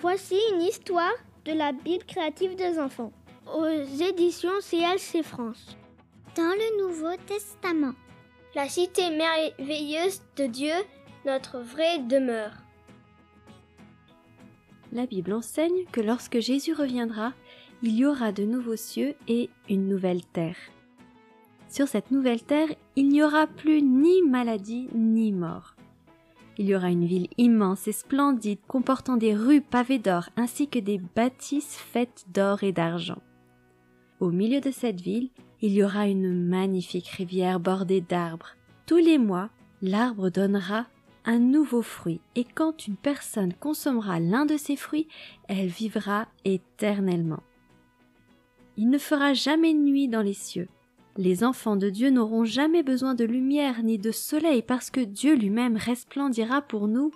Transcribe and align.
Voici 0.00 0.36
une 0.52 0.62
histoire 0.62 1.14
de 1.44 1.52
la 1.52 1.72
Bible 1.72 2.04
créative 2.04 2.54
des 2.54 2.78
enfants 2.78 3.12
aux 3.52 3.66
éditions 3.66 4.60
CLC 4.60 5.24
France. 5.24 5.76
Dans 6.36 6.54
le 6.54 6.86
Nouveau 6.86 7.16
Testament, 7.26 7.94
La 8.54 8.68
cité 8.68 9.10
merveilleuse 9.10 10.22
de 10.36 10.46
Dieu, 10.46 10.74
notre 11.26 11.58
vraie 11.58 11.98
demeure. 11.98 12.52
La 14.92 15.06
Bible 15.06 15.32
enseigne 15.32 15.84
que 15.90 16.00
lorsque 16.00 16.38
Jésus 16.38 16.74
reviendra, 16.74 17.32
il 17.82 17.96
y 17.96 18.06
aura 18.06 18.30
de 18.30 18.44
nouveaux 18.44 18.76
cieux 18.76 19.16
et 19.26 19.50
une 19.68 19.88
nouvelle 19.88 20.24
terre. 20.24 20.58
Sur 21.68 21.88
cette 21.88 22.12
nouvelle 22.12 22.42
terre, 22.42 22.68
il 22.94 23.08
n'y 23.08 23.22
aura 23.22 23.48
plus 23.48 23.82
ni 23.82 24.22
maladie 24.22 24.88
ni 24.94 25.32
mort. 25.32 25.74
Il 26.58 26.68
y 26.68 26.74
aura 26.74 26.90
une 26.90 27.06
ville 27.06 27.28
immense 27.38 27.86
et 27.86 27.92
splendide 27.92 28.58
comportant 28.66 29.16
des 29.16 29.34
rues 29.34 29.60
pavées 29.60 30.00
d'or 30.00 30.28
ainsi 30.36 30.68
que 30.68 30.80
des 30.80 30.98
bâtisses 30.98 31.76
faites 31.76 32.26
d'or 32.34 32.64
et 32.64 32.72
d'argent. 32.72 33.22
Au 34.18 34.30
milieu 34.30 34.60
de 34.60 34.72
cette 34.72 35.00
ville, 35.00 35.30
il 35.62 35.72
y 35.72 35.84
aura 35.84 36.08
une 36.08 36.46
magnifique 36.48 37.08
rivière 37.08 37.60
bordée 37.60 38.00
d'arbres. 38.00 38.56
Tous 38.86 38.96
les 38.96 39.18
mois, 39.18 39.50
l'arbre 39.82 40.30
donnera 40.30 40.86
un 41.24 41.38
nouveau 41.38 41.82
fruit 41.82 42.20
et 42.34 42.44
quand 42.44 42.86
une 42.88 42.96
personne 42.96 43.52
consommera 43.52 44.18
l'un 44.18 44.44
de 44.44 44.56
ces 44.56 44.76
fruits, 44.76 45.06
elle 45.46 45.68
vivra 45.68 46.26
éternellement. 46.44 47.42
Il 48.76 48.90
ne 48.90 48.98
fera 48.98 49.34
jamais 49.34 49.74
nuit 49.74 50.08
dans 50.08 50.22
les 50.22 50.34
cieux. 50.34 50.68
Les 51.18 51.42
enfants 51.42 51.74
de 51.74 51.90
Dieu 51.90 52.10
n'auront 52.10 52.44
jamais 52.44 52.84
besoin 52.84 53.16
de 53.16 53.24
lumière 53.24 53.82
ni 53.82 53.98
de 53.98 54.12
soleil 54.12 54.62
parce 54.62 54.88
que 54.88 55.00
Dieu 55.00 55.34
lui-même 55.34 55.76
resplendira 55.76 56.62
pour 56.62 56.86
nous. 56.86 57.10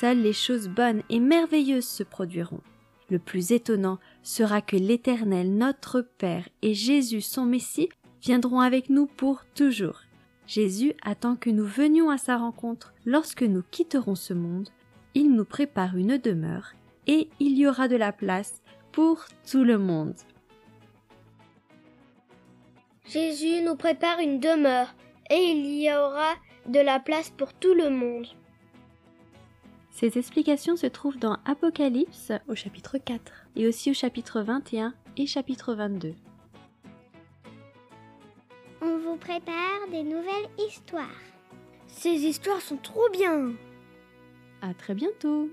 Seules 0.00 0.22
les 0.22 0.32
choses 0.32 0.68
bonnes 0.68 1.02
et 1.10 1.20
merveilleuses 1.20 1.86
se 1.86 2.02
produiront. 2.02 2.62
Le 3.10 3.18
plus 3.18 3.52
étonnant 3.52 3.98
sera 4.22 4.62
que 4.62 4.76
l'Éternel, 4.76 5.54
notre 5.54 6.00
Père, 6.00 6.48
et 6.62 6.72
Jésus, 6.72 7.20
son 7.20 7.44
Messie, 7.44 7.90
viendront 8.22 8.60
avec 8.60 8.88
nous 8.88 9.04
pour 9.04 9.44
toujours. 9.54 10.00
Jésus 10.46 10.94
attend 11.02 11.36
que 11.36 11.50
nous 11.50 11.66
venions 11.66 12.08
à 12.08 12.16
sa 12.16 12.38
rencontre. 12.38 12.94
Lorsque 13.04 13.42
nous 13.42 13.62
quitterons 13.70 14.14
ce 14.14 14.32
monde, 14.32 14.70
il 15.14 15.34
nous 15.34 15.44
prépare 15.44 15.98
une 15.98 16.16
demeure 16.16 16.72
et 17.06 17.28
il 17.40 17.58
y 17.58 17.66
aura 17.66 17.88
de 17.88 17.96
la 17.96 18.12
place 18.12 18.62
pour 18.90 19.26
tout 19.46 19.64
le 19.64 19.76
monde. 19.76 20.14
Jésus 23.14 23.62
nous 23.62 23.76
prépare 23.76 24.18
une 24.18 24.40
demeure 24.40 24.92
et 25.30 25.36
il 25.36 25.80
y 25.80 25.88
aura 25.88 26.34
de 26.66 26.80
la 26.80 26.98
place 26.98 27.30
pour 27.30 27.52
tout 27.54 27.72
le 27.72 27.88
monde. 27.88 28.26
Ces 29.92 30.18
explications 30.18 30.74
se 30.74 30.88
trouvent 30.88 31.20
dans 31.20 31.38
Apocalypse 31.44 32.32
au 32.48 32.56
chapitre 32.56 32.98
4 32.98 33.20
et 33.54 33.68
aussi 33.68 33.92
au 33.92 33.94
chapitre 33.94 34.40
21 34.40 34.94
et 35.16 35.26
chapitre 35.26 35.74
22. 35.74 36.14
on 38.82 38.98
vous 38.98 39.16
prépare 39.16 39.88
des 39.92 40.02
nouvelles 40.02 40.50
histoires. 40.58 41.22
Ces 41.86 42.26
histoires 42.26 42.60
sont 42.60 42.78
trop 42.78 43.08
bien. 43.12 43.52
À 44.60 44.74
très 44.74 44.94
bientôt! 44.94 45.50